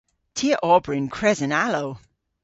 [0.35, 1.89] Ty a ober yn kresen-alow.